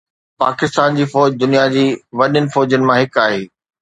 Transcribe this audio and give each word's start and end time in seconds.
پاڪستان 0.43 0.95
جي 0.99 1.05
فوج 1.13 1.29
دنيا 1.43 1.65
جي 1.75 1.85
وڏين 2.21 2.45
فوجن 2.53 2.81
مان 2.89 2.97
هڪ 3.05 3.13
آهي. 3.27 3.41